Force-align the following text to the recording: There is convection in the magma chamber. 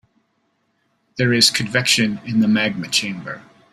There 1.17 1.31
is 1.31 1.51
convection 1.51 2.21
in 2.25 2.39
the 2.39 2.47
magma 2.47 2.87
chamber. 2.87 3.43